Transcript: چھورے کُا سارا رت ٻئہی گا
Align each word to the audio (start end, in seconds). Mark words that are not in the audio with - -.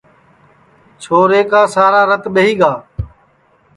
چھورے 1.01 1.41
کُا 1.49 1.61
سارا 1.75 2.01
رت 2.09 2.23
ٻئہی 2.33 2.53
گا 2.59 2.73